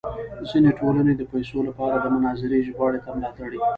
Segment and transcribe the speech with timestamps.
[0.49, 3.59] ځینې ټولنې د پیسو لپاره د مناظرې ژباړې ته ملا تړي.